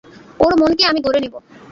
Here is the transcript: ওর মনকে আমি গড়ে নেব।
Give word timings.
ওর 0.39 0.53
মনকে 0.59 0.83
আমি 0.85 0.99
গড়ে 1.01 1.19
নেব। 1.19 1.35